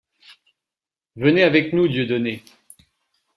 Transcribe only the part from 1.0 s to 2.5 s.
Venez avec nous Dieudonné!